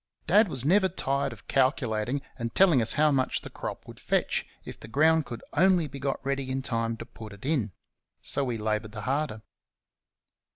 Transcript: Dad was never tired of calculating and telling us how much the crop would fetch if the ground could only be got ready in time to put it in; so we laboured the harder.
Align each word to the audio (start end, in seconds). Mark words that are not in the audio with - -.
Dad 0.25 0.47
was 0.47 0.65
never 0.65 0.89
tired 0.89 1.31
of 1.31 1.47
calculating 1.47 2.23
and 2.35 2.55
telling 2.55 2.81
us 2.81 2.93
how 2.93 3.11
much 3.11 3.41
the 3.41 3.51
crop 3.51 3.87
would 3.87 3.99
fetch 3.99 4.47
if 4.65 4.79
the 4.79 4.87
ground 4.87 5.27
could 5.27 5.43
only 5.53 5.85
be 5.87 5.99
got 5.99 6.25
ready 6.25 6.49
in 6.49 6.63
time 6.63 6.97
to 6.97 7.05
put 7.05 7.31
it 7.33 7.45
in; 7.45 7.71
so 8.19 8.43
we 8.43 8.57
laboured 8.57 8.93
the 8.93 9.01
harder. 9.01 9.43